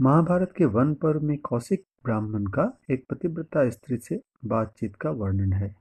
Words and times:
महाभारत 0.00 0.52
के 0.56 0.64
वन 0.64 0.94
पर्व 0.94 1.20
में 1.20 1.38
कौशिक 1.38 1.84
ब्राह्मण 2.04 2.44
का 2.44 2.78
एक 2.90 3.06
पतिव्रता 3.10 3.70
स्त्री 3.70 3.98
से 3.98 4.22
बातचीत 4.44 4.96
का 4.96 5.10
वर्णन 5.10 5.52
है। 5.52 5.76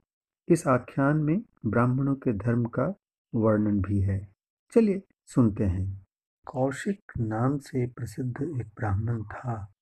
इस 0.50 0.68
आख्यान 0.68 1.18
में 1.18 1.42
ब्राह्मणों 1.66 2.16
के 2.16 2.34
धर्म 2.34 2.66
का 2.66 2.96
वर्णन 3.36 3.82
भी 3.82 4.00
है। 4.00 4.28
चलिए 4.76 5.04
सुनते 5.26 5.64
हैं। 5.64 6.08
कौशिक 6.46 7.12
नाम 7.18 7.58
से 7.58 7.88
प्रसिद्ध 7.88 8.42
एक 8.42 8.68
ब्राह्मण 8.68 9.24
था, 9.24 9.74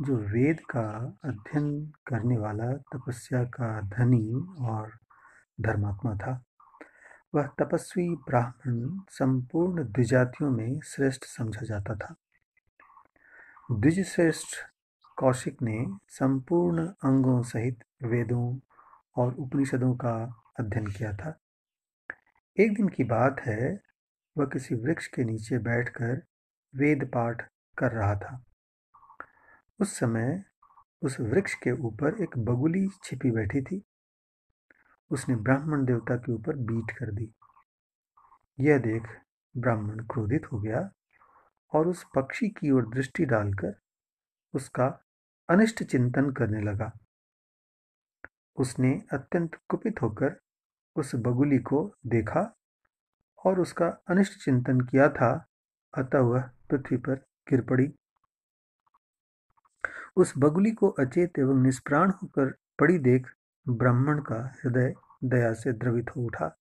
जो 0.00 0.16
वेद 0.16 0.60
का 0.60 1.18
अध्ययन 1.24 1.92
करने 2.06 2.38
वाला 2.38 2.72
तपस्या 2.72 3.44
का 3.44 3.80
धनी 3.80 4.46
और 4.60 4.92
धर्मात्मा 5.60 6.16
था। 6.16 6.44
वह 7.34 7.46
तपस्वी 7.46 8.08
ब्राह्मण 8.10 9.00
संपूर्ण 9.08 9.84
द्विजातियों 9.84 10.50
में 10.50 10.80
श्रेष्ठ 10.80 11.24
समझा 11.24 11.62
जाता 11.62 11.94
था। 11.94 12.14
द्विजश्रेष्ठ 13.72 14.46
कौशिक 15.16 15.62
ने 15.62 15.86
संपूर्ण 16.08 16.86
अंगों 16.86 17.42
सहित 17.42 17.84
वेदों 18.02 18.58
और 19.16 19.34
उपनिषदों 19.34 19.94
का 19.94 20.42
अध्ययन 20.60 20.86
किया 20.86 21.12
था। 21.12 21.40
एक 22.60 22.74
दिन 22.74 22.88
की 22.88 23.04
बात 23.04 23.40
है, 23.40 23.80
वह 24.38 24.46
किसी 24.46 24.74
वृक्ष 24.74 25.06
के 25.06 25.24
नीचे 25.24 25.58
बैठकर 25.58 26.22
वेद 26.74 27.10
पाठ 27.14 27.50
कर 27.78 27.92
रहा 27.92 28.14
था। 28.14 28.44
उस 29.80 29.98
समय 29.98 30.44
उस 31.02 31.20
वृक्ष 31.20 31.54
के 31.54 31.72
ऊपर 31.72 32.22
एक 32.22 32.38
बगुली 32.38 32.88
छिपी 33.04 33.30
बैठी 33.30 33.62
थी। 33.62 33.82
उसने 35.10 35.36
ब्राह्मण 35.36 35.84
देवता 35.84 36.16
के 36.16 36.32
ऊपर 36.32 36.56
बीट 36.56 36.98
कर 36.98 37.12
दी। 37.12 37.34
यह 38.60 38.78
देख 38.78 39.02
ब्राह्मण 39.56 39.98
क्रोधित 39.98 40.52
हो 40.52 40.60
गया 40.60 40.90
और 41.74 41.88
उस 41.88 42.06
पक्षी 42.14 42.48
की 42.48 42.70
ओर 42.70 42.88
दृष्टि 42.88 43.24
डालकर 43.24 43.74
उसका 44.54 45.04
अनिष्ट 45.50 45.82
चिंतन 45.82 46.30
करने 46.30 46.60
लगा। 46.60 46.92
उसने 48.56 49.02
अत्यंत 49.12 49.54
कुपित 49.68 50.02
होकर 50.02 50.40
उस 50.96 51.14
बगुली 51.14 51.58
को 51.58 51.94
देखा 52.06 52.56
और 53.46 53.60
उसका 53.60 53.86
अनिष्ट 53.86 54.44
चिंतन 54.44 54.80
किया 54.80 55.08
था, 55.08 55.46
अतः 55.98 56.18
वह 56.18 56.40
पृथ्वी 56.40 56.96
पर 56.96 57.14
गिर 57.50 57.60
पड़ी। 57.60 57.94
उस 60.16 60.34
बगुली 60.38 60.70
को 60.70 60.88
अचेत 60.88 61.38
एवं 61.38 61.62
निष्प्राण 61.62 62.10
होकर 62.10 62.54
पड़ी 62.78 62.98
देख 62.98 63.26
ब्राह्मण 63.68 64.20
का 64.20 64.54
हृदय 64.54 64.94
दया 65.24 65.52
से 65.52 65.72
द्रवित 65.72 66.10
हो 66.16 66.22
उठा। 66.22 66.58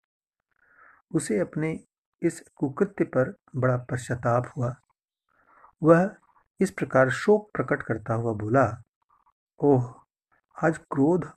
उसे 1.11 1.39
अपने 1.39 1.79
इस 2.21 2.43
कुकृत्य 2.55 3.03
पर 3.03 3.35
बड़ा 3.55 3.77
पश्चाताप 3.77 4.53
हुआ। 4.57 4.75
वह 5.83 6.15
इस 6.59 6.71
प्रकार 6.71 7.09
शोक 7.09 7.49
प्रकट 7.53 7.81
करता 7.81 8.13
हुआ 8.13 8.33
बोला, 8.33 8.83
ओह, 9.59 9.93
आज 10.63 10.77
क्रोध 10.77 11.29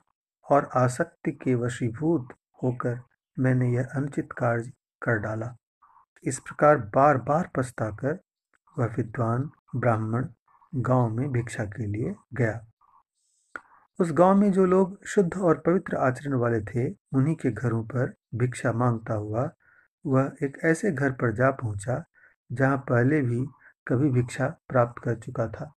और 0.51 0.69
आसक्ति 0.75 1.31
के 1.31 1.55
वशीभूत 1.55 2.27
होकर 2.63 3.01
मैंने 3.39 3.69
यह 3.71 3.87
अनुचित 3.95 4.31
कार्य 4.31 4.71
कर 5.01 5.19
डाला। 5.19 5.55
इस 6.23 6.39
प्रकार 6.39 6.77
बार 6.77 7.17
बार 7.17 7.49
पछताकर 7.55 8.19
वह 8.79 8.85
विद्वान 8.85 9.49
ब्राह्मण 9.75 10.27
गाँव 10.75 11.09
में 11.09 11.31
भिक्षा 11.31 11.63
के 11.63 11.85
लिए 11.85 12.15
गया। 12.33 12.65
उस 13.99 14.11
गाँव 14.11 14.35
में 14.35 14.51
जो 14.51 14.65
लोग 14.65 15.05
शुद्ध 15.05 15.37
और 15.37 15.63
पवित्र 15.65 15.97
आचरण 15.97 16.33
वाले 16.33 16.61
थे, 16.61 16.89
उन्हीं 17.13 17.35
के 17.35 17.51
घरों 17.51 17.83
पर 17.83 18.13
भिक्षा 18.35 18.71
माँगता 18.71 19.13
हुआ 19.13 19.49
वह 20.05 20.31
एक 20.43 20.57
ऐसे 20.63 20.91
घर 20.91 21.11
पर 21.11 21.33
जा 21.33 21.51
पहुँचा, 21.51 22.03
जहाँ 22.51 22.77
पहले 22.77 23.21
भी 23.21 23.45
कभी 23.89 24.09
भिक्षा 24.09 24.47
प्राप्त 24.69 25.03
कर 25.03 25.15
चुका 25.15 25.47
था। 25.47 25.73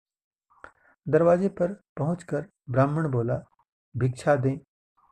दरवाजे 1.07 1.49
पर 1.49 1.73
पहुंचकर 1.97 2.45
ब्राह्मण 2.69 3.09
बोला, 3.09 3.41
भिक्षा 3.97 4.35
दें। 4.35 4.59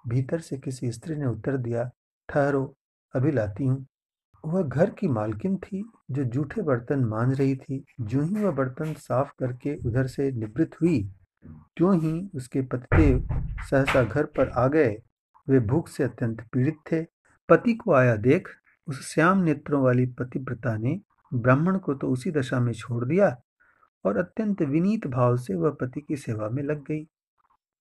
भीतर 0.08 0.40
से 0.40 0.58
किसी 0.58 0.92
स्त्री 0.92 1.16
ने 1.16 1.26
उत्तर 1.26 1.58
दिया, 1.58 1.92
ठहरो, 2.30 2.76
अभी 3.16 3.32
लाती 3.32 3.66
हूँ। 3.66 3.88
वह 4.46 4.64
घर 4.64 4.90
की 4.90 5.08
मालकिन 5.08 5.58
थी, 5.58 5.92
जो 6.12 6.24
जूठे 6.24 6.62
बर्तन 6.62 7.06
मांझ 7.06 7.40
रही 7.40 7.56
थी। 7.56 7.86
जो 8.02 8.22
ही 8.22 8.36
वह 8.36 8.52
बर्तन 8.52 8.94
साफ़ 8.94 9.32
करके 9.40 9.76
उधर 9.88 10.08
से 10.08 10.32
निवृत्त 10.32 10.82
हुई 10.82 11.12
क्यों 11.78 12.02
ही 12.02 12.30
उसके 12.36 12.62
पतिदेव 12.62 13.28
सहसा 13.70 14.04
घर 14.04 14.26
पर 14.26 14.50
आ 14.50 14.68
गए। 14.68 15.02
वे 15.50 15.60
भूख 15.60 15.88
से 15.88 16.04
अत्यंत 16.04 16.42
पीड़ित 16.54 16.78
थे। 16.92 17.04
पति 17.50 17.74
को 17.74 17.94
आया 17.94 18.16
देख, 18.16 18.48
उस 18.88 19.14
श्याम 19.14 19.38
नेत्रों 19.38 19.84
वाली 19.84 20.06
पतिव्रता 20.06 20.78
ने 20.78 21.02
ब्राह्मण 21.34 21.78
को 21.78 21.94
तो 21.94 22.10
उसी 22.10 22.32
दशा 22.32 22.60
में 22.60 22.74
छोड़ 22.74 23.06
दिया 23.06 23.42
और 24.06 24.18
अत्यंत 24.18 24.62
विनीत 24.62 25.08
भाव 25.08 25.38
से 25.38 25.56
वह 25.56 25.70
पति 25.70 26.02
की 26.02 26.16
सेवा 26.16 26.50
में 26.50 26.64
लग 26.64 26.84
गई। 26.84 27.04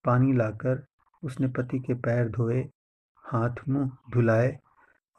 पानी 0.04 0.32
लाकर 0.32 0.86
उसने 1.22 1.48
पति 1.48 1.78
के 1.78 1.94
पैर 1.94 2.28
धोए, 2.28 2.68
हाथ, 3.16 3.54
मुँह 3.68 3.90
धुलाए 4.12 4.58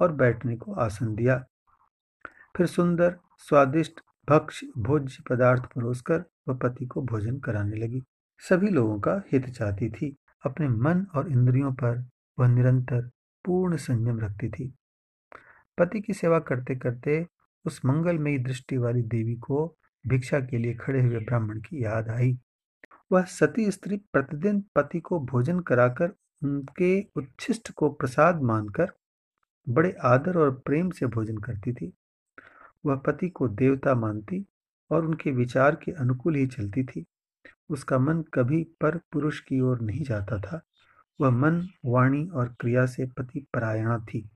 और 0.01 0.11
बैठने 0.11 0.57
को 0.57 0.73
आसन 0.73 1.15
दिया। 1.15 1.45
फिर 2.57 2.65
सुंदर, 2.65 3.17
स्वादिष्ट 3.37 4.01
भक्ष 4.29 4.63
भोज्य 4.77 5.23
पदार्थ 5.29 5.65
परोसकर 5.65 6.23
वह 6.47 6.55
पति 6.55 6.85
को 6.85 7.01
भोजन 7.01 7.37
कराने 7.37 7.77
लगी। 7.77 8.03
सभी 8.39 8.69
लोगों 8.69 8.99
का 8.99 9.21
हित 9.31 9.49
चाहती 9.49 9.89
थी। 9.89 10.17
अपने 10.45 10.67
मन 10.67 11.07
और 11.15 11.31
इंद्रियों 11.31 11.73
पर 11.73 12.05
वह 12.39 12.47
निरंतर 12.47 13.09
पूर्ण 13.45 13.75
संयम 13.75 14.19
रखती 14.19 14.49
थी। 14.49 14.73
पति 15.77 16.01
की 16.01 16.13
सेवा 16.13 16.39
करते 16.39 16.75
करते 16.75 17.27
उस 17.67 17.81
मंगलमयी 17.85 18.37
दृष्टि 18.37 18.77
वाली 18.77 19.01
देवी 19.01 19.35
को 19.35 19.77
भिक्षा 20.07 20.39
के 20.39 20.57
लिए 20.57 20.73
खड़े 20.73 21.01
हुए 21.01 21.19
ब्राह्मण 21.19 21.59
की 21.59 21.83
याद 21.83 22.09
आई। 22.09 22.37
वह 23.11 23.23
सती 23.23 23.71
स्त्री 23.71 23.97
प्रतिदिन 24.13 24.63
पति 24.75 24.99
को 24.99 25.19
भोजन 25.19 25.59
कराकर 25.59 26.11
उनके 26.43 27.01
उच्छिष्ट 27.15 27.71
को 27.71 27.89
प्रसाद 27.89 28.41
मानकर 28.41 28.91
बड़े 29.69 29.95
आदर 30.03 30.37
और 30.37 30.51
प्रेम 30.65 30.89
से 30.89 31.05
भोजन 31.05 31.37
करती 31.37 31.73
थी। 31.73 31.93
वह 32.85 32.95
पति 32.95 33.29
को 33.29 33.47
देवता 33.47 33.95
मानती 33.95 34.45
और 34.91 35.05
उनके 35.05 35.31
विचार 35.31 35.75
के 35.75 35.91
अनुकूल 35.91 36.35
ही 36.35 36.47
चलती 36.47 36.83
थी। 36.83 37.05
उसका 37.69 37.99
मन 37.99 38.23
कभी 38.33 38.63
पर 38.81 38.97
पुरुष 38.97 39.39
की 39.39 39.59
ओर 39.59 39.81
नहीं 39.81 40.03
जाता 40.03 40.39
था। 40.41 40.61
वह 41.21 41.29
मन 41.29 41.67
वाणी 41.85 42.25
और 42.27 42.55
क्रिया 42.59 42.85
से 42.85 43.05
पति 43.05 43.45
परायणा 43.53 43.97
थी। 43.99 44.29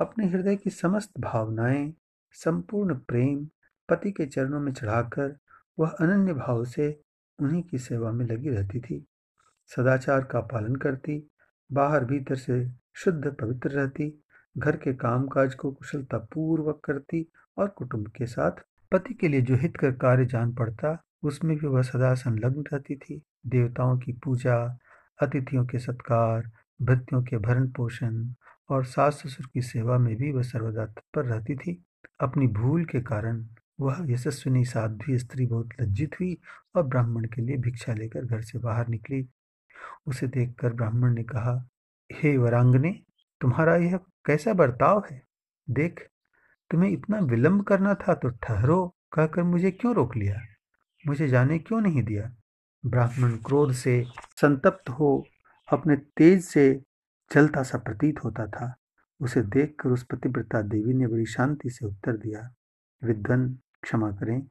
अपने 0.00 0.26
हृदय 0.26 0.56
की 0.56 0.70
समस्त 0.70 1.10
भावनाएँ, 1.20 1.94
संपूर्ण 2.32 2.94
प्रेम 2.94 3.48
पति 3.88 4.10
के 4.10 4.26
चरणों 4.26 4.60
में 4.60 4.72
चढ़ाकर 4.72 5.36
वह 5.78 5.88
अनन्य 5.88 6.34
भाव 6.34 6.64
से 6.64 7.00
उन्हीं 7.38 7.62
की 7.62 7.78
सेवा 7.78 8.12
में 8.12 8.26
लगी 8.26 8.48
रहती 8.48 8.80
थी। 8.80 9.06
सदाचार 9.66 10.24
का 10.24 10.40
पालन 10.40 10.76
करती, 10.76 11.30
बाहर 11.72 12.04
भीतर 12.04 12.34
से 12.34 12.70
शुद्ध 12.94 13.36
पवित्र 13.40 13.70
रहती, 13.70 14.24
घर 14.58 14.76
के 14.76 14.94
कामकाज 14.94 15.54
को 15.54 15.72
कुशलता 15.72 16.18
पूर्वक 16.18 16.80
करती 16.84 17.26
और 17.58 17.68
कुटुंब 17.68 18.08
के 18.08 18.26
साथ 18.26 18.52
पति 18.92 19.14
के 19.14 19.28
लिए 19.28 19.40
जो 19.40 19.56
हित 19.56 19.76
कर 19.76 19.92
कार्य 19.92 20.26
जान 20.26 20.54
पड़ता, 20.54 21.02
उसमें 21.22 21.56
भी 21.58 21.66
वह 21.66 21.82
सदा 21.82 22.14
संलग्न 22.14 22.64
रहती 22.72 22.96
थी। 22.96 23.22
देवताओं 23.46 23.98
की 23.98 24.12
पूजा, 24.12 24.78
अतिथियों 25.22 25.66
के 25.66 25.78
सत्कार 25.78 26.50
भृत्यों 26.82 27.22
के 27.22 27.38
भरण 27.38 27.68
पोषण 27.68 28.28
और 28.68 28.84
सास 28.84 29.14
ससुर 29.14 29.50
की 29.54 29.62
सेवा 29.62 29.98
में 29.98 30.16
भी 30.16 30.32
वह 30.32 30.42
सर्वदा 30.42 30.86
तत्पर 30.86 31.24
रहती 31.24 31.56
थी। 31.56 31.84
अपनी 32.20 32.46
भूल 32.46 32.84
के 32.84 33.00
कारण 33.00 33.46
वह 33.80 33.96
यशस्विनी 34.08 34.64
साध्वी 34.64 35.18
स्त्री 35.18 35.46
बहुत 35.46 35.68
लज्जित 35.80 36.14
हुई 36.20 36.38
और 36.74 36.82
ब्राह्मण 36.82 37.24
के 37.24 37.42
लिए 37.42 37.56
भिक्षा 37.56 37.92
लेकर 37.92 38.24
घर 38.24 38.40
से 38.40 38.58
बाहर 38.58 38.88
निकली। 38.88 39.28
उसे 40.06 40.26
देखकर 40.26 40.72
ब्राह्मण 40.72 41.14
ने 41.14 41.22
कहा, 41.22 41.68
हे 42.12 42.36
वरांगने, 42.36 43.00
तुम्हारा 43.40 43.76
यह 43.76 43.96
कैसा 43.96 44.52
बर्ताव 44.52 45.04
है? 45.10 45.22
देख, 45.70 46.08
तुम्हें 46.70 46.90
इतना 46.90 47.18
विलंब 47.18 47.62
करना 47.62 47.94
था 47.94 48.14
तो 48.14 48.28
ठहरो, 48.28 48.96
कहकर 49.12 49.42
मुझे 49.42 49.70
क्यों 49.70 49.94
रोक 49.94 50.16
लिया? 50.16 50.40
मुझे 51.06 51.28
जाने 51.28 51.58
क्यों 51.58 51.80
नहीं 51.80 52.02
दिया? 52.02 52.34
ब्राह्मण 52.86 53.36
क्रोध 53.36 53.72
से 53.72 54.04
संतप्त 54.40 54.90
हो 54.90 55.26
अपने 55.72 55.96
तेज 55.96 56.44
से 56.44 56.82
जलता 57.32 57.62
सा 57.62 57.78
प्रतीत 57.78 58.24
होता 58.24 58.46
था। 58.46 58.76
उसे 59.20 59.42
देखकर 59.42 59.90
उस 59.90 60.04
पतिव्रता 60.04 60.62
देवी 60.62 60.94
ने 60.94 61.06
बड़ी 61.06 61.26
शांति 61.26 61.70
से 61.70 61.86
उत्तर 61.86 62.16
दिया 62.16 62.54
विद्वन 63.04 63.58
क्षमा 63.82 64.10
करें। 64.10 64.46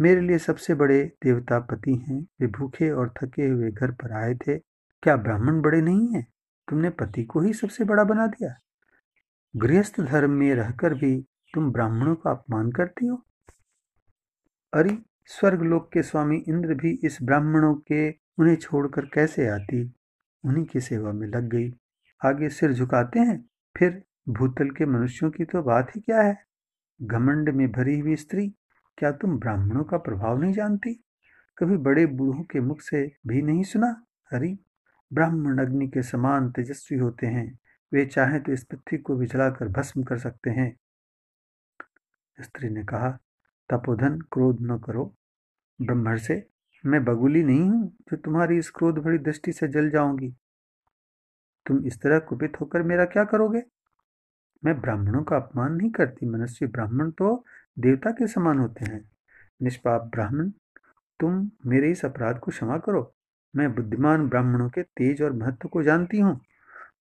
मेरे 0.00 0.20
लिए 0.20 0.38
सबसे 0.38 0.74
बड़े 0.74 1.12
देवता 1.22 1.60
पति 1.60 2.04
हैं। 2.08 2.26
वे 2.40 2.46
भूखे 2.46 2.90
और 2.90 3.14
थके 3.22 3.48
हुए 3.48 3.70
घर 3.70 3.90
पर 3.90 4.12
आए 4.12 4.34
थे। 4.34 4.58
क्या 5.02 5.16
ब्राह्मण 5.16 5.60
बड़े 5.60 5.82
नहीं 5.82 6.08
हैं? 6.08 6.26
तुमने 6.70 6.90
पति 6.90 7.24
को 7.24 7.40
ही 7.40 7.52
सबसे 7.52 7.84
बड़ा 7.84 8.04
बना 8.04 8.26
दिया। 8.26 8.54
गृहस्थ 9.56 10.00
धर्म 10.00 10.30
में 10.30 10.54
रहकर 10.54 10.94
भी 10.94 11.26
तुम 11.54 11.72
ब्राह्मणों 11.72 12.14
का 12.14 12.30
अपमान 12.30 12.72
करती 12.72 13.06
हो? 13.06 13.26
अरे, 14.74 14.98
स्वर्गलोक 15.26 15.92
के 15.92 16.02
स्वामी 16.02 16.36
इंद्र 16.36 16.74
भी 16.74 17.00
इस 17.04 17.18
ब्राह्मणों 17.22 17.74
के 17.74 18.10
उन्हें 18.10 18.56
छोड़कर 18.56 19.06
कैसे 19.06 19.48
आती? 19.48 19.94
उन्हीं 20.44 20.64
की 20.64 20.80
सेवा 20.80 21.12
में 21.12 21.28
लग 21.28 21.48
गई। 21.48 21.74
आगे 22.24 22.48
सिर 22.48 22.72
झुकाते 22.72 23.20
हैं, 23.20 23.50
फिर 23.78 24.04
भूतल 24.28 24.70
के 24.70 24.86
मनुष्यों 24.86 25.30
की 25.30 25.44
तो 25.44 25.62
बात 25.62 25.96
ही 25.96 26.00
क्या 26.00 26.22
है? 26.22 26.46
घमंड 27.02 27.48
में 27.48 27.72
भरी 27.72 27.98
हुई 27.98 28.16
स्त्री, 28.16 28.54
क्या 28.98 29.12
तुम 29.12 29.38
ब्राह्मणों 29.38 29.84
का 29.84 29.98
प्रभाव 29.98 30.40
नहीं 30.40 30.52
जानती? 30.52 31.04
कभी 31.58 31.76
बड़े 31.76 32.06
बूढ़ों 32.06 32.42
के 32.42 32.60
मुख 32.60 32.80
से 32.80 33.16
भी 33.26 33.42
नहीं 33.42 33.62
सुना? 33.62 34.04
हरी 34.32 34.58
ब्राह्मण 35.12 35.58
अग्नि 35.58 35.88
के 35.88 36.02
समान 36.02 36.50
तेजस्वी 36.50 36.98
होते 36.98 37.26
हैं। 37.26 37.58
वे 37.92 38.06
चाहें 38.06 38.42
तो 38.42 38.52
इस 38.52 38.64
पृथ्वी 38.64 38.98
को 38.98 39.16
भी 39.16 39.26
जलाकर 39.26 39.68
भस्म 39.68 40.02
कर 40.02 40.18
सकते 40.18 40.50
हैं। 40.50 40.76
स्त्री 42.40 42.68
ने 42.68 42.84
कहा, 42.84 43.18
तपोधन 43.70 44.18
क्रोध 44.18 44.58
न 44.60 44.78
करो। 44.78 45.16
ब्रह्मण 45.82 46.16
से 46.16 46.48
मैं 46.86 47.04
बगुली 47.04 47.42
नहीं 47.42 47.60
हूँ 47.60 47.96
जो 48.10 48.16
तुम्हारी 48.16 48.58
इस 48.58 48.70
क्रोध 48.70 48.98
भरी 48.98 49.18
दृष्टि 49.18 49.52
से 49.52 49.68
जल 49.68 49.90
जाऊँगी। 49.90 50.34
तुम 51.66 51.86
इस 51.86 52.00
तरह 52.00 52.18
कुपित 52.18 52.60
होकर 52.60 52.82
मेरा 52.82 53.04
क्या 53.04 53.24
करोगे? 53.24 53.62
मैं 54.64 54.80
ब्राह्मणों 54.80 55.22
का 55.22 55.36
अपमान 55.36 55.72
नहीं 55.72 55.90
करती। 55.90 56.26
मनुष्य 56.26 56.66
ब्राह्मण 56.66 57.10
तो 57.10 57.44
देवता 57.78 58.10
के 58.10 58.26
समान 58.26 58.58
होते 58.58 58.84
हैं। 58.84 59.10
निष्पाप 59.62 60.02
ब्राह्मण, 60.02 60.50
तुम 61.20 61.50
मेरे 61.66 61.90
इस 61.90 62.04
अपराध 62.04 62.38
को 62.38 62.50
क्षमा 62.50 62.78
करो। 62.78 63.14
मैं 63.56 63.74
बुद्धिमान 63.74 64.28
ब्राह्मणों 64.28 64.68
के 64.68 64.82
तेज 64.82 65.22
और 65.22 65.32
महत्व 65.32 65.68
को 65.68 65.82
जानती 65.82 66.18
हूँ। 66.18 66.40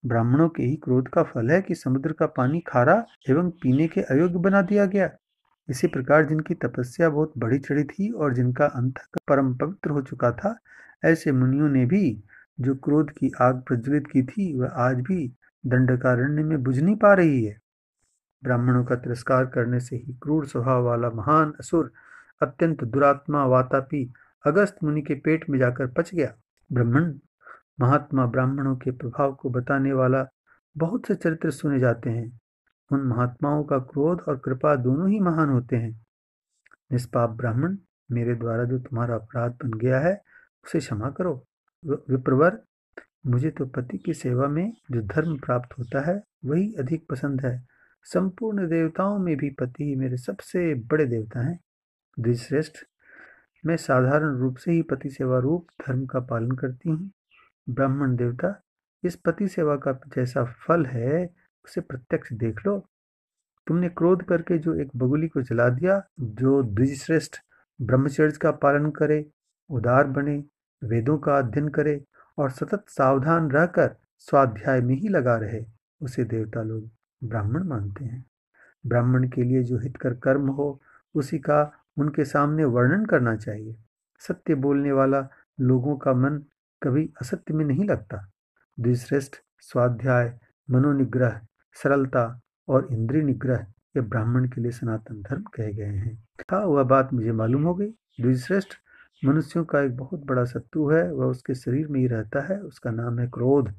ब्राह्मणों 0.05 0.49
के 0.49 0.63
ही 0.63 0.75
क्रोध 0.75 1.07
का 1.07 1.23
फल 1.23 1.51
है 1.51 1.61
कि 1.61 1.75
समुद्र 1.75 2.13
का 2.13 2.25
पानी 2.25 2.59
खारा 2.59 3.05
एवं 3.29 3.49
पीने 3.49 3.87
के 3.87 4.01
अयोग्य 4.01 4.39
बना 4.39 4.61
दिया 4.61 4.85
गया। 4.85 5.09
इसी 5.69 5.87
प्रकार 5.87 6.25
जिनकी 6.25 6.53
तपस्या 6.53 7.09
बहुत 7.09 7.33
बढ़ी 7.37 7.59
चढ़ी 7.59 7.83
थी 7.83 8.11
और 8.11 8.33
जिनका 8.33 8.65
अंत 8.65 8.93
परम 9.27 9.55
पवित्र 9.55 9.89
हो 9.89 10.01
चुका 10.01 10.31
था, 10.31 10.59
ऐसे 11.05 11.31
मुनियों 11.31 11.69
ने 11.69 11.85
भी 11.85 12.23
जो 12.59 12.75
क्रोध 12.75 13.11
की 13.11 13.31
आग 13.41 13.61
प्रज्वलित 13.61 14.07
की 14.07 14.23
थी, 14.23 14.59
वह 14.59 14.67
आज 14.67 14.95
भी 14.95 15.33
दंडकारण्य 15.65 16.43
में 16.43 16.63
बुझ 16.63 16.79
नहीं 16.79 16.95
पा 16.95 17.13
रही 17.13 17.45
है। 17.45 17.57
ब्राह्मणों 18.43 18.85
का 18.85 18.95
तिरस्कार 18.95 19.45
करने 19.45 19.79
से 19.79 19.95
ही 19.95 20.13
क्रूर 20.13 20.45
स्वभाव 20.45 20.83
वाला 20.83 21.09
महान 21.09 21.53
असुर, 21.59 21.91
अत्यंत 22.41 22.83
दुरात्मा 22.83 23.45
वातापी, 23.45 24.13
अगस्त 24.45 24.77
मुनि 24.83 25.01
के 25.01 25.13
पेट 25.13 25.49
में 25.49 25.59
जाकर 25.59 25.87
पच 25.87 26.15
गया। 26.15 26.33
ब्राह्मण, 26.71 27.13
महात्मा 27.79 28.25
ब्राह्मणों 28.25 28.75
के 28.75 28.91
प्रभाव 28.91 29.33
को 29.33 29.49
बताने 29.49 29.93
वाला 29.93 30.27
बहुत 30.77 31.07
से 31.07 31.15
चरित्र 31.15 31.51
सुने 31.51 31.79
जाते 31.79 32.09
हैं। 32.09 32.39
उन 32.93 33.07
महात्माओं 33.07 33.63
का 33.63 33.77
क्रोध 33.77 34.21
और 34.21 34.37
कृपा 34.37 34.75
दोनों 34.75 35.09
ही 35.09 35.19
महान 35.19 35.49
होते 35.49 35.75
हैं। 35.75 35.91
निष्पाप 36.91 37.29
ब्राह्मण, 37.29 37.77
मेरे 38.11 38.35
द्वारा 38.35 38.63
जो 38.63 38.79
तुम्हारा 38.79 39.15
अपराध 39.15 39.51
बन 39.51 39.73
गया 39.73 39.99
है, 39.99 40.13
उसे 40.65 40.79
क्षमा 40.79 41.09
करो। 41.09 41.33
विप्रवर, 41.85 42.61
मुझे 43.27 43.49
तो 43.49 43.65
पति 43.65 43.97
की 43.97 44.13
सेवा 44.13 44.47
में 44.47 44.73
जो 44.91 45.01
धर्म 45.01 45.37
प्राप्त 45.37 45.77
होता 45.79 46.01
है, 46.01 46.23
वही 46.45 46.73
अधिक 46.73 47.05
पसंद 47.09 47.45
है। 47.45 47.67
संपूर्ण 48.03 48.67
देवताओं 48.67 49.17
में 49.19 49.35
भी 49.37 49.49
पति 49.49 49.95
मेरे 49.95 50.17
सबसे 50.17 50.73
बड़े 50.73 51.05
देवता 51.05 51.39
हैं। 51.39 51.59
द्विश्रेष्ठ, 52.19 52.73
मैं 53.65 53.77
साधारण 53.77 54.37
रूप 54.37 54.57
से 54.57 54.71
ही 54.71 54.81
पति 54.81 55.09
सेवा 55.09 55.39
रूप 55.39 55.67
धर्म 55.87 56.05
का 56.05 56.19
पालन 56.19 56.51
करती 56.51 56.89
हूँ। 56.89 57.11
ब्राह्मण 57.69 58.15
देवता, 58.15 58.61
इस 59.03 59.15
पति 59.15 59.47
सेवा 59.47 59.75
का 59.75 59.99
जैसा 60.15 60.43
फल 60.67 60.85
है 60.85 61.23
उसे 61.65 61.81
प्रत्यक्ष 61.81 62.33
देख 62.33 62.65
लो। 62.65 62.87
तुमने 63.67 63.89
क्रोध 63.89 64.23
करके 64.23 64.57
जो 64.57 64.73
एक 64.75 64.89
बगुली 64.95 65.27
को 65.27 65.41
जला 65.41 65.69
दिया, 65.69 66.03
जो 66.19 66.63
द्विजश्रेष्ठ 66.63 67.35
ब्रह्मचर्य 67.81 68.31
का 68.31 68.51
पालन 68.51 68.91
करे, 68.91 69.31
उदार 69.69 70.07
बने, 70.07 70.43
वेदों 70.83 71.17
का 71.17 71.37
अध्ययन 71.37 71.67
करे 71.67 72.05
और 72.37 72.51
सतत 72.51 72.85
सावधान 72.87 73.51
रहकर 73.51 73.95
स्वाध्याय 74.19 74.81
में 74.81 74.95
ही 74.95 75.07
लगा 75.07 75.35
रहे, 75.35 75.65
उसे 76.01 76.23
देवता 76.23 76.61
लोग 76.61 76.89
ब्राह्मण 77.23 77.63
मानते 77.63 78.05
हैं। 78.05 78.25
ब्राह्मण 78.85 79.29
के 79.29 79.43
लिए 79.43 79.63
जो 79.63 79.77
हितकर 79.77 80.13
कर्म 80.13 80.47
हो, 80.47 80.81
उसी 81.15 81.39
का 81.39 81.71
उनके 81.97 82.25
सामने 82.25 82.65
वर्णन 82.65 83.05
करना 83.05 83.35
चाहिए। 83.35 83.75
सत्य 84.19 84.55
बोलने 84.55 84.91
वाला 84.91 85.29
लोगों 85.59 85.97
का 85.97 86.13
मन 86.13 86.43
कभी 86.83 87.13
असत्य 87.21 87.53
में 87.53 87.65
नहीं 87.65 87.85
लगता। 87.85 88.31
द्विश्रेष्ठ 88.79 89.35
स्वाध्याय, 89.59 90.39
मनोनिग्रह 90.69 91.41
सरलता 91.73 92.39
और 92.67 92.87
इंद्रिय 92.91 93.23
निग्रह 93.23 93.65
ये 93.95 94.01
ब्राह्मण 94.01 94.47
के 94.47 94.61
लिए 94.61 94.71
सनातन 94.71 95.21
धर्म 95.21 95.41
कहे 95.41 95.73
गए 95.73 95.83
हैं। 95.83 96.27
था, 96.51 96.65
वह 96.65 96.83
बात 96.83 97.13
मुझे 97.13 97.31
मालूम 97.31 97.63
हो 97.63 97.75
गई। 97.75 97.89
द्विश्रेष्ठ 98.21 98.69
मनुष्यों 99.25 99.65
का 99.65 99.81
एक 99.81 99.97
बहुत 99.97 100.25
बड़ा 100.25 100.45
शत्रु 100.45 100.89
है, 100.89 101.13
वह 101.13 101.25
उसके 101.25 101.55
शरीर 101.55 101.87
में 101.87 101.99
ही 101.99 102.07
रहता 102.07 102.41
है, 102.41 102.59
उसका 102.59 102.91
नाम 102.91 103.19
है 103.19 103.27
क्रोध। 103.27 103.73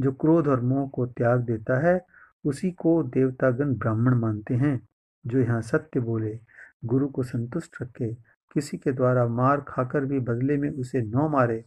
जो 0.00 0.12
क्रोध 0.12 0.48
और 0.48 0.60
मोह 0.60 0.88
को 0.88 1.06
त्याग 1.06 1.40
देता 1.40 1.86
है, 1.86 2.06
उसी 2.44 2.70
को 2.70 3.02
देवतागण 3.02 3.74
ब्राह्मण 3.74 4.14
मानते 4.14 4.54
हैं, 4.54 4.88
जो 5.26 5.38
यहाँ 5.38 5.62
सत्य 5.62 6.00
बोले, 6.00 6.40
गुरु 6.84 7.08
को 7.08 7.22
संतुष्ट 7.22 7.82
रखे, 7.82 8.14
किसी 8.54 8.78
के 8.78 8.92
द्वारा 8.92 9.26
मार 9.26 9.60
खाकर 9.68 10.04
भी 10.04 10.18
बदले 10.18 10.56
में 10.56 10.70
उसे 10.70 11.02
न 11.02 11.28
मारे, 11.32 11.64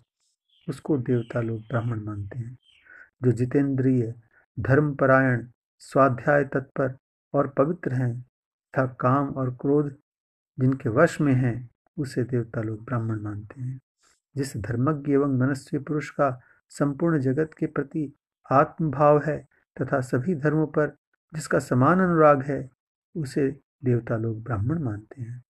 उसको 0.69 0.97
देवता 0.97 1.41
लोग 1.41 1.59
ब्राह्मण 1.59 2.01
मानते 2.01 2.39
हैं। 2.39 2.57
जो 3.23 3.31
जितेंद्रिय 3.31 4.13
धर्मपरायण, 4.59 5.47
स्वाध्याय 5.79 6.44
तत्पर 6.44 6.97
और 7.33 7.47
पवित्र 7.47 7.94
हैं। 7.94 8.21
तथा 8.21 8.85
काम 8.85 9.29
और 9.29 9.50
क्रोध 9.50 9.95
जिनके 10.59 10.89
वश 10.89 11.21
में 11.21 11.33
हैं, 11.33 11.69
उसे 11.97 12.23
देवता 12.23 12.61
लोग 12.61 12.85
ब्राह्मण 12.85 13.19
मानते 13.19 13.61
हैं। 13.61 13.81
जिस 14.35 14.57
धर्मज्ञ 14.57 15.11
एवं 15.13 15.38
मनस्वी 15.38 15.79
पुरुष 15.79 16.09
का 16.09 16.41
संपूर्ण 16.69 17.19
जगत 17.19 17.51
के 17.57 17.65
प्रति 17.65 18.13
आत्मभाव 18.51 19.23
है 19.23 19.47
तथा 19.81 20.01
सभी 20.01 20.35
धर्मों 20.35 20.67
पर 20.67 20.95
जिसका 21.33 21.59
समान 21.59 22.00
अनुराग 22.00 22.41
है, 22.41 22.69
उसे 23.15 23.59
देवता 23.83 24.17
लोग 24.17 24.44
ब्राह्मण 24.44 24.79
मानते 24.79 25.21
हैं। 25.21 25.44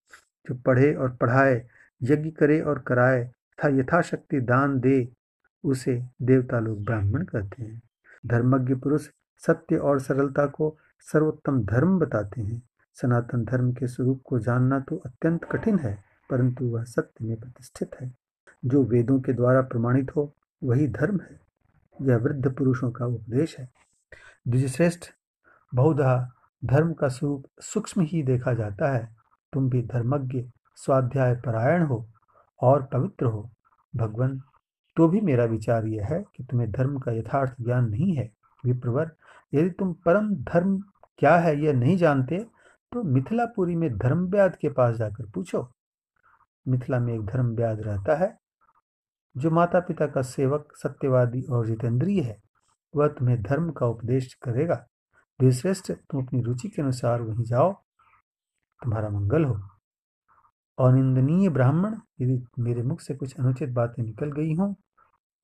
जो 0.49 0.55
पढ़े 0.55 0.95
और 0.95 1.15
पढ़ाए, 1.15 1.67
यज्ञ 2.03 2.31
करे 2.31 2.61
और 2.61 2.79
कराए 2.79 3.23
तथा 3.23 3.67
यथाशक्ति 3.67 4.41
दान 4.41 4.79
दे, 4.79 5.13
उसे 5.63 6.03
देवता 6.21 6.59
लोग 6.59 6.85
ब्राह्मण 6.85 7.23
कहते 7.23 7.63
हैं। 7.63 7.81
धर्मज्ञ 8.25 8.75
पुरुष 8.75 9.09
सत्य 9.37 9.77
और 9.77 9.99
सरलता 9.99 10.45
को 10.45 10.77
सर्वोत्तम 10.99 11.63
धर्म 11.63 11.99
बताते 11.99 12.41
हैं। 12.41 12.63
सनातन 12.93 13.45
धर्म 13.45 13.73
के 13.73 13.87
स्वरूप 13.87 14.21
को 14.25 14.39
जानना 14.39 14.79
तो 14.79 14.95
अत्यंत 14.95 15.43
कठिन 15.51 15.79
है, 15.79 16.03
परंतु 16.29 16.65
वह 16.65 16.83
सत्य 16.83 17.25
में 17.25 17.39
प्रतिष्ठित 17.39 17.89
है। 18.01 18.15
जो 18.65 18.83
वेदों 18.83 19.19
के 19.19 19.33
द्वारा 19.33 19.61
प्रमाणित 19.61 20.15
हो, 20.15 20.33
वही 20.63 20.87
धर्म 20.87 21.19
है। 21.21 21.41
यह 22.01 22.17
वृद्ध 22.17 22.55
पुरुषों 22.55 22.91
का 22.91 23.05
उपदेश 23.05 23.59
है। 23.59 23.69
द्विजश्रेष्ठ, 24.47 25.03
बहुधा 25.75 26.31
धर्म 26.65 26.93
का 26.93 27.07
स्वरूप 27.07 27.45
सूक्ष्म 27.61 28.01
ही 28.01 28.23
देखा 28.23 28.53
जाता 28.53 28.91
है। 28.91 29.15
तुम 29.53 29.69
भी 29.69 29.81
धर्मज्ञ, 29.81 30.51
स्वाध्याय 30.75 31.35
परायण 31.35 31.83
हो 31.83 32.09
और 32.61 32.83
पवित्र 32.83 33.25
हो। 33.25 33.49
भगवान 33.95 34.41
तो 34.99 35.07
भी 35.07 35.19
मेरा 35.21 35.43
विचार 35.45 35.85
यह 35.85 36.05
है 36.05 36.23
कि 36.35 36.43
तुम्हें 36.43 36.71
धर्म 36.71 36.97
का 36.99 37.11
यथार्थ 37.11 37.53
ज्ञान 37.61 37.89
नहीं 37.89 38.15
है, 38.15 38.29
विप्रवर, 38.63 39.11
यदि 39.53 39.69
तुम 39.69 39.93
परम 39.93 40.29
धर्म 40.35 40.77
क्या 41.19 41.35
है 41.37 41.55
यह 41.61 41.73
नहीं 41.73 41.95
जानते 41.97 42.37
तो 42.91 43.03
मिथिलापुरी 43.03 43.75
में 43.75 43.97
धर्म 43.97 44.25
व्याध 44.27 44.55
के 44.55 44.69
पास 44.69 44.95
जाकर 44.95 45.25
पूछो। 45.25 45.61
मिथिला 46.67 46.99
में 46.99 47.13
एक 47.13 47.25
धर्म 47.25 47.53
व्याध 47.55 47.81
रहता 47.81 48.15
है, 48.15 48.37
जो 49.35 49.51
माता 49.51 49.79
पिता 49.79 50.07
का 50.07 50.21
सेवक, 50.21 50.73
सत्यवादी 50.75 51.41
और 51.41 51.65
जितेंद्रीय 51.67 52.21
है, 52.21 52.37
वह 52.95 53.07
तुम्हें 53.07 53.41
धर्म 53.41 53.71
का 53.71 53.85
उपदेश 53.85 54.33
करेगा। 54.33 54.75
द्विश्रेष्ठ, 55.39 55.91
तुम 55.91 56.25
अपनी 56.25 56.41
रुचि 56.41 56.69
के 56.69 56.81
अनुसार 56.81 57.21
वहीं 57.21 57.43
जाओ, 57.43 57.71
तुम्हारा 58.81 59.09
मंगल 59.09 59.45
हो। 59.45 59.59
अनिंदनीय 60.77 61.49
ब्राह्मण, 61.49 61.95
यदि 62.21 62.43
मेरे 62.59 62.83
मुख 62.83 63.01
से 63.01 63.15
कुछ 63.15 63.39
अनुचित 63.39 63.69
बातें 63.69 64.03
निकल 64.03 64.31
गई 64.31 64.53
हों 64.55 64.73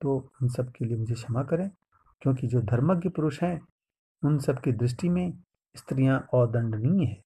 तो 0.00 0.30
उन 0.42 0.48
सब 0.48 0.70
के 0.70 0.84
लिए 0.84 0.96
मुझे 0.96 1.14
क्षमा 1.14 1.42
करें, 1.42 1.70
क्योंकि 2.20 2.46
जो 2.46 2.60
धर्मज्ञ 2.60 3.08
पुरुष 3.08 3.42
हैं, 3.42 3.68
उन 4.24 4.38
सब 4.38 4.60
की 4.60 4.72
दृष्टि 4.72 5.08
में 5.08 5.38
स्त्रियाँ 5.76 6.28
अदंडनीय 6.34 7.06
है। 7.06 7.22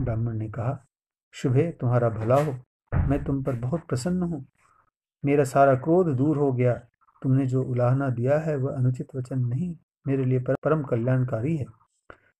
ब्राह्मण 0.00 0.32
ने 0.32 0.48
कहा, 0.48 0.86
शुभे, 1.32 1.72
तुम्हारा 1.80 2.08
भला 2.08 2.42
हो। 2.42 2.58
मैं 3.08 3.24
तुम 3.24 3.42
पर 3.42 3.52
बहुत 3.52 3.80
प्रसन्न 3.88 4.22
हूँ। 4.22 4.46
मेरा 5.24 5.44
सारा 5.44 5.74
क्रोध 5.74 6.16
दूर 6.16 6.36
हो 6.36 6.52
गया। 6.52 6.74
तुमने 7.22 7.46
जो 7.46 7.62
उलाहना 7.62 8.10
दिया 8.10 8.38
है, 8.38 8.56
वह 8.56 8.76
अनुचित 8.76 9.06
वचन 9.16 9.38
नहीं। 9.38 9.76
मेरे 10.06 10.24
लिए 10.24 10.38
परम 10.38 10.82
कल्याणकारी 10.82 11.56
है। 11.56 11.66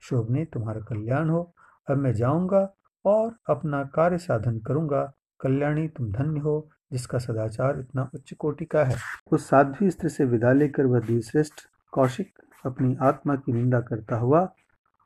शोभ 0.01 0.31
ने, 0.31 0.45
तुम्हारा 0.45 0.81
कल्याण 0.81 1.29
हो। 1.29 1.55
अब 1.91 1.97
मैं 1.97 2.13
जाऊँगा 2.13 2.75
और 3.05 3.37
अपना 3.51 3.85
कार्य 3.85 4.19
साधन 4.19 4.59
करूँगा। 4.59 5.13
कल्याणी, 5.41 5.89
तुम 5.89 6.13
धन्य 6.13 6.41
हो। 6.41 6.71
जिसका 6.93 7.19
सदाचार 7.19 7.81
इतना 7.81 8.11
उच्च 8.15 8.33
कोटि 8.33 8.65
का 8.65 8.85
है। 8.85 8.97
उस 9.33 9.49
साध्वी 9.49 9.91
स्त्री 9.91 10.09
से 10.09 10.25
विदा 10.25 10.53
लेकर 10.53 10.87
वह 10.87 11.01
द्विश्रेष्ठ 11.01 11.55
कौशिक 11.93 12.39
अपनी 12.67 12.97
आत्मा 13.03 13.37
की 13.37 13.53
निंदा 13.53 13.81
करता 13.81 14.17
हुआ 14.17 14.55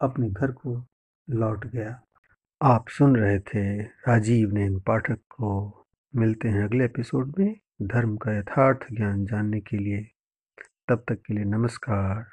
अपने 0.01 0.31
घर 0.31 0.53
को 0.53 0.87
लौट 1.31 1.67
गया। 1.67 2.03
आप 2.63 2.89
सुन 2.89 3.17
रहे 3.17 3.41
थे 3.41 3.83
राजीव 3.83 4.53
नैन 4.53 4.81
पाठक 4.81 5.17
को। 5.17 5.79
मिलते 6.17 6.49
हैं 6.49 6.65
अगले 6.65 6.85
एपिसोड 6.85 7.35
में 7.39 7.57
धर्म 7.83 8.17
का 8.17 8.39
यथार्थ 8.39 8.79
ज्ञान 8.93 9.27
जानने 9.27 9.61
के 9.61 9.77
लिए। 9.77 10.09
तब 10.89 11.05
तक 11.09 11.15
के 11.15 11.35
लिए 11.35 11.45
नमस्कार। 11.45 12.27